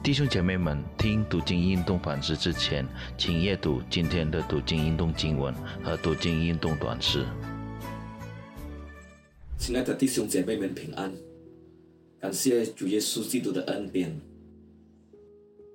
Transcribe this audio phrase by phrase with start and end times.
[0.00, 2.86] 弟兄姐妹们，听读经运动反思之前，
[3.18, 7.26] 请阅读今天的读经运动经文和读经运动短诗。
[9.58, 11.12] 亲爱的弟兄姐妹们，平安！
[12.20, 14.18] 感谢主耶稣基督的恩典，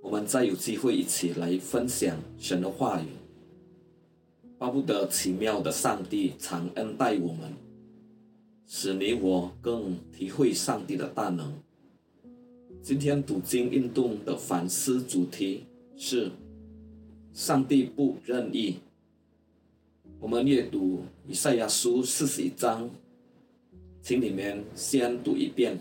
[0.02, 3.08] 我们再有机会一起来分享神的话语。
[4.58, 7.54] 巴不得奇妙的上帝常恩待我们，
[8.66, 11.54] 使你我更体会上帝的大能。
[12.84, 15.64] 今天读经运动的反思主题
[15.96, 16.30] 是
[17.32, 18.76] “上帝不任意”。
[20.20, 22.90] 我们阅读以赛亚书四十一章，
[24.02, 25.80] 请你们先读一遍。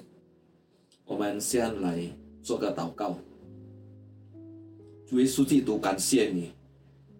[1.05, 2.09] 我们先来
[2.41, 3.19] 做个祷告。
[5.05, 6.53] 主耶稣基督，感谢你，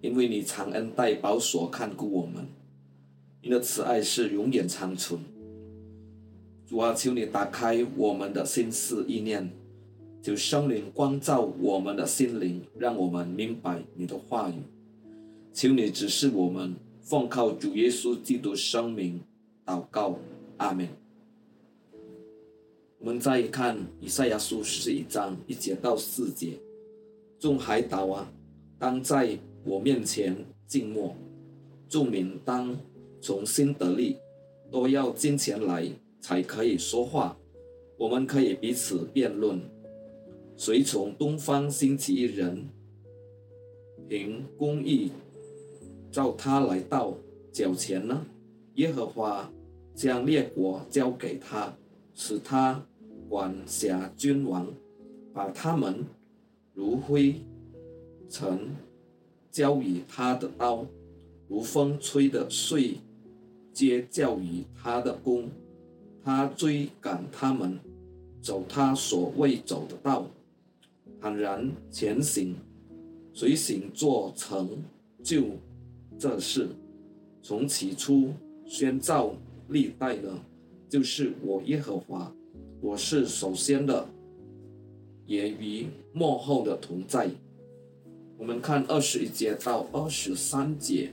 [0.01, 2.47] 因为你常恩待、保守、看顾我们，
[3.43, 5.21] 你的慈爱是永远长存。
[6.69, 9.51] 主啊，求你打开我们的心思意念。
[10.23, 14.55] 求圣灵光照我们的心灵，让我们明白你的话语。
[15.53, 19.21] 求你指示我们，奉靠主耶稣基督生命
[19.67, 20.17] 祷告，
[20.59, 20.89] 阿门。
[23.01, 26.53] 我们再看以赛亚书十一章一节到四节：
[27.41, 28.33] 众海岛啊，
[28.79, 30.37] 当在我面前
[30.69, 31.17] 静默；
[31.89, 32.79] 众民当
[33.21, 34.19] 从心得力，
[34.71, 35.85] 都要金钱来
[36.21, 37.37] 才可以说话。
[37.99, 39.61] 我们可以彼此辩论。
[40.65, 42.69] 随从东方兴起一人，
[44.09, 45.11] 凭公义
[46.09, 47.15] 照他来到
[47.51, 48.25] 脚前呢？
[48.75, 49.51] 耶和华
[49.93, 51.77] 将列国交给他，
[52.15, 52.81] 使他
[53.29, 54.69] 管辖君王，
[55.33, 56.05] 把他们
[56.75, 57.35] 如灰
[58.29, 58.77] 尘
[59.51, 60.87] 交于他的刀，
[61.49, 62.99] 如风吹的碎，
[63.73, 65.49] 皆交于他的弓。
[66.23, 67.81] 他追赶他们，
[68.41, 70.25] 走他所未走的道。
[71.23, 72.57] 坦然前行，
[73.33, 74.83] 随行做成
[75.23, 75.51] 就
[76.19, 76.69] 这事。
[77.41, 78.33] 从起初
[78.67, 79.33] 宣召
[79.69, 80.35] 历代的，
[80.89, 82.35] 就是我耶和华，
[82.81, 84.05] 我是首先的，
[85.25, 87.31] 也与幕后的同在。
[88.37, 91.13] 我们看二十一节到二十三节，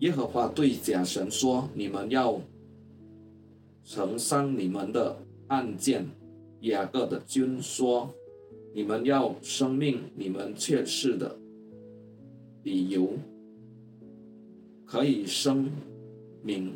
[0.00, 2.40] 耶和华对假神说：“你们要
[3.84, 5.16] 承上你们的
[5.46, 6.04] 案件。”
[6.62, 8.12] 雅各的君说。
[8.74, 11.36] 你们要生命，你们确视的
[12.62, 13.12] 理由
[14.86, 15.70] 可以声
[16.42, 16.72] 明，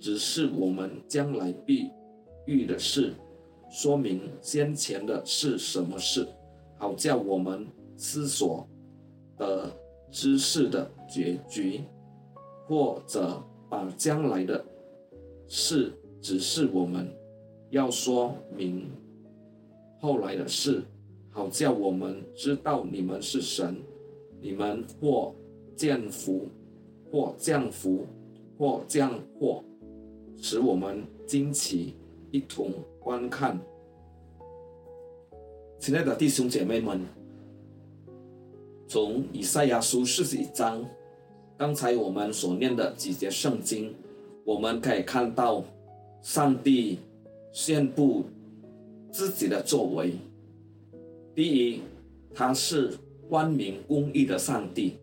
[0.00, 1.90] 只是我们将来必
[2.46, 3.14] 遇的事，
[3.70, 6.26] 说明先前的是什么事，
[6.78, 8.66] 好叫我们思索
[9.38, 9.70] 的
[10.10, 11.80] 知识的结局，
[12.66, 13.40] 或者
[13.70, 14.64] 把将来的
[15.46, 17.08] 事只是我们
[17.70, 18.90] 要说明
[20.00, 20.82] 后来的事。
[21.36, 23.76] 好叫我们知道你们是神，
[24.40, 25.34] 你们或
[25.76, 26.48] 降福，
[27.12, 28.06] 或降福，
[28.56, 29.62] 或降祸，
[30.38, 31.92] 使我们惊奇，
[32.30, 33.60] 一同观看。
[35.78, 37.02] 亲爱的弟兄姐妹们，
[38.88, 40.82] 从以赛亚书四十一章，
[41.58, 43.94] 刚才我们所念的几节圣经，
[44.42, 45.62] 我们可以看到
[46.22, 46.98] 上帝
[47.52, 48.24] 宣布
[49.12, 50.14] 自己的作为。
[51.36, 51.82] 第一，
[52.32, 52.94] 他是
[53.28, 54.94] 光明公义的上帝。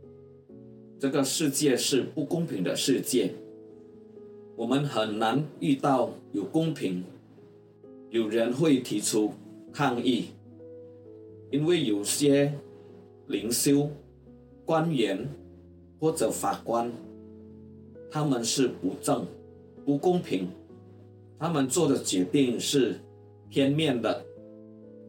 [0.98, 3.36] 这个世界是不公平的世界，
[4.56, 7.04] 我们很难遇到有公平。
[8.10, 9.34] 有人会提出
[9.72, 10.30] 抗议，
[11.52, 12.52] 因为有些
[13.28, 13.92] 灵修、
[14.66, 15.30] 官员
[16.00, 16.92] 或者法官，
[18.10, 19.24] 他们是不正、
[19.86, 20.48] 不公平，
[21.38, 22.96] 他们做的决定是
[23.52, 24.26] 片面的。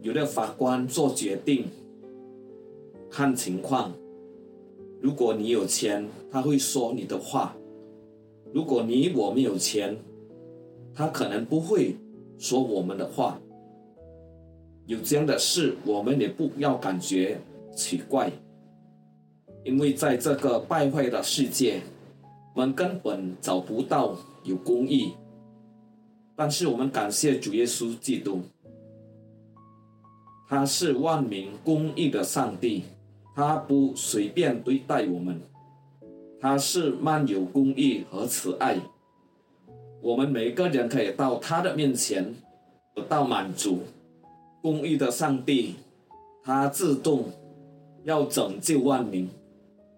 [0.05, 1.65] 有的法官做决定，
[3.11, 3.91] 看情况。
[5.01, 7.57] 如果你有钱，他会说你的话；
[8.53, 9.97] 如果你我没有钱，
[10.93, 11.97] 他可能不会
[12.39, 13.41] 说我们的话。
[14.85, 17.41] 有这样的事，我们也不要感觉
[17.75, 18.31] 奇怪，
[19.65, 21.81] 因为在这个败坏的世界，
[22.55, 25.15] 我们根本找不到有公义。
[26.37, 28.43] 但是我们感谢主耶稣基督。
[30.47, 32.85] 他是万民公义的上帝，
[33.35, 35.41] 他不随便对待我们，
[36.39, 38.79] 他是漫有公义和慈爱。
[40.03, 42.35] 我们每个人可以到他的面前
[42.95, 43.81] 得到满足。
[44.61, 45.77] 公义的上帝，
[46.43, 47.31] 他自动
[48.05, 49.29] 要拯救万民，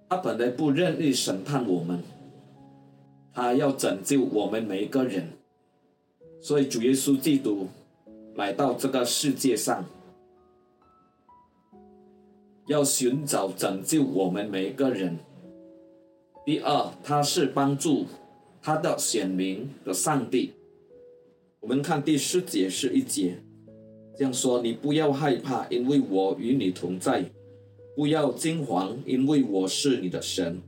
[0.08, 2.02] 他本来不任意审判我们，
[3.32, 5.28] 他要拯救我们每一个人。
[6.40, 7.66] 所以主耶稣基督
[8.36, 9.84] 来到这个世界上。
[12.66, 15.16] 要寻找拯救我们每一个人。
[16.44, 18.06] 第二，他是帮助
[18.60, 20.52] 他的选民的上帝。
[21.60, 23.38] 我们看第四节是一节，
[24.16, 27.22] 这样说：你不要害怕，因为我与你同在；
[27.94, 30.60] 不要惊惶，因为我是你的神，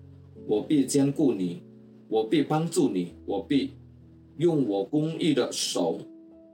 [0.46, 1.62] 我必兼顾你，
[2.08, 3.72] 我必帮助你，我必
[4.36, 5.98] 用我公义的手，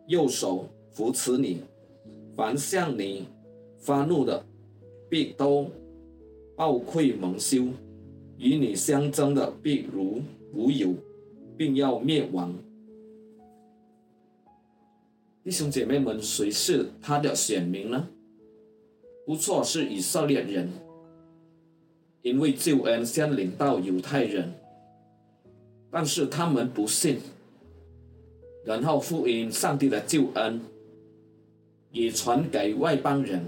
[0.09, 1.61] 右手扶持你。
[2.35, 3.27] 凡向你
[3.79, 4.45] 发怒的，
[5.15, 5.71] 必都
[6.57, 7.69] 暴愧蒙羞；
[8.37, 10.21] 与你相争的，必如
[10.53, 10.93] 无有，
[11.57, 12.53] 并要灭亡。
[15.45, 18.09] 弟兄姐妹们，谁是他的选民呢？
[19.25, 20.69] 不错，是以色列人，
[22.23, 24.53] 因为救恩先领到犹太人，
[25.93, 27.21] 但是他们不信，
[28.65, 30.61] 然后福音上帝的救恩
[31.93, 33.47] 也传给外邦人，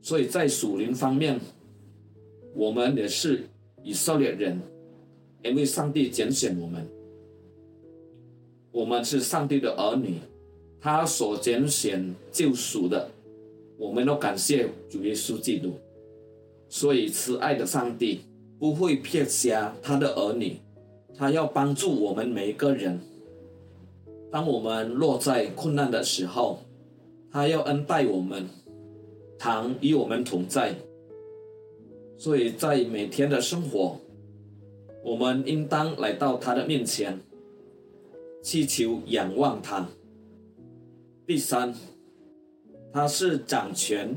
[0.00, 1.38] 所以在属灵方面，
[2.54, 3.44] 我们也是
[3.82, 4.60] 以色列人，
[5.42, 6.86] 因为上帝拣选我们，
[8.72, 10.14] 我们是上帝的儿女。
[10.80, 13.10] 他所拣选救赎的，
[13.76, 15.72] 我们都感谢主耶稣基督。
[16.68, 18.20] 所以慈爱的上帝
[18.60, 20.58] 不会撇下他的儿女，
[21.16, 23.00] 他要帮助我们每一个人。
[24.30, 26.60] 当我们落在困难的时候，
[27.32, 28.46] 他要恩待我们，
[29.38, 30.74] 常与我们同在。
[32.16, 34.00] 所以在每天的生活，
[35.04, 37.18] 我们应当来到他的面前，
[38.42, 39.88] 祈求仰望他。
[41.26, 41.74] 第三，
[42.92, 44.16] 他是掌权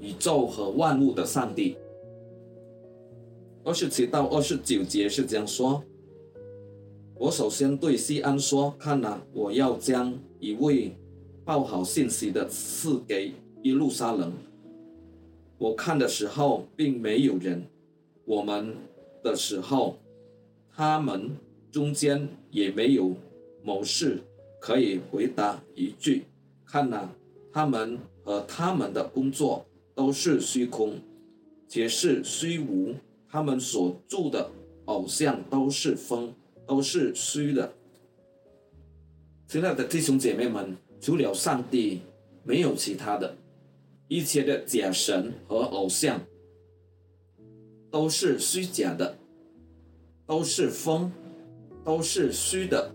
[0.00, 1.76] 宇宙和万物的上帝。
[3.62, 5.82] 二十七到二十九节是这样说：
[7.14, 10.96] 我首先对西安说：“看呐，我要将一位
[11.44, 13.32] 报好信息的赐给
[13.64, 14.32] 耶路撒冷。
[15.58, 17.60] 我看的时候，并没有人；
[18.24, 18.74] 我们
[19.22, 19.98] 的时候，
[20.74, 21.36] 他们
[21.70, 23.14] 中间也没有
[23.62, 24.20] 谋士。”
[24.64, 26.24] 可以回答一句：
[26.64, 27.10] 看呐，
[27.52, 30.94] 他们和他们的工作都是虚空，
[31.68, 32.94] 皆是虚无。
[33.28, 34.50] 他们所住的
[34.86, 36.32] 偶像都是风，
[36.66, 37.74] 都是虚的。
[39.46, 42.00] 亲爱的弟兄姐妹们，除了上帝，
[42.42, 43.36] 没有其他的，
[44.14, 46.20] 一切的假神和偶像
[47.90, 49.18] 都是虚假的，
[50.24, 51.10] 都是风，
[51.84, 52.92] 都是虚的。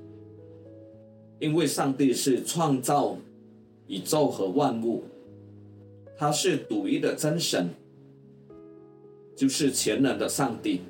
[1.41, 3.17] 因为上帝是创造
[3.87, 5.03] 宇宙和万物，
[6.15, 7.67] 他是独一的真神，
[9.35, 10.83] 就是全能的上帝。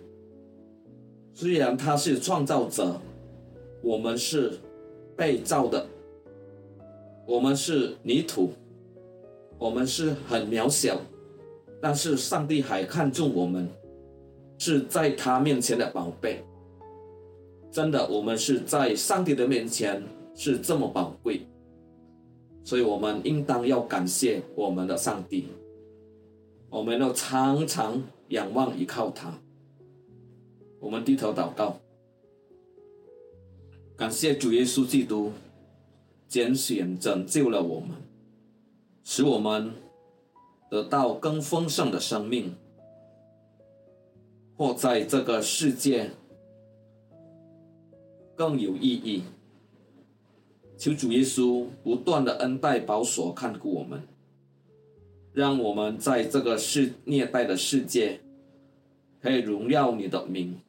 [1.34, 3.02] 虽然他是创造者，
[3.81, 4.60] 我们是
[5.18, 5.88] 被造的，
[7.26, 8.52] 我们是泥土，
[9.59, 11.00] 我们是很渺小，
[11.79, 13.69] 但是上帝还看重我们，
[14.57, 16.44] 是在他面前的宝贝。
[17.69, 20.01] 真的，我们是在上帝的面前。
[20.35, 21.41] 是这么宝贵，
[22.63, 25.47] 所以我们应当要感谢我们的上帝，
[26.69, 29.38] 我们要常常仰望依靠他。
[30.79, 31.75] 我们低头祷告，
[33.97, 35.33] 感谢主耶稣基督
[36.29, 37.89] 拣选拯救了我们，
[39.11, 39.73] 使我们
[40.69, 42.56] 得到更丰盛的生命，
[44.56, 46.11] 或在这个世界
[48.35, 49.23] 更有意义。
[50.78, 54.07] 求主耶稣不断的恩待保守看顾我们，
[55.33, 58.21] 让我们在这个世虐待的世界，
[59.19, 60.61] 可以荣耀你的名。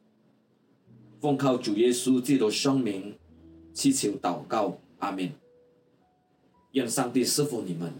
[1.19, 3.15] 奉靠主耶稣基督圣名，
[3.71, 5.31] 祈求祷告，阿门。
[6.71, 7.93] 愿上帝赐福你们。